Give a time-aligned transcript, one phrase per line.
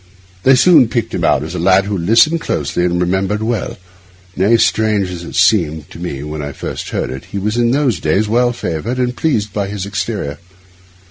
[0.41, 3.77] They soon picked him out as a lad who listened closely and remembered well;
[4.35, 7.69] nay, strange as it seemed to me when I first heard it, he was in
[7.69, 10.39] those days well favoured, and pleased by his exterior.